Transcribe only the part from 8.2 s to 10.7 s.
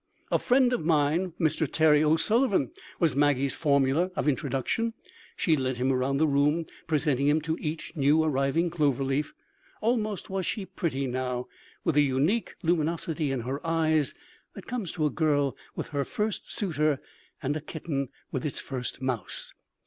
arriving Clover Leaf. Almost was she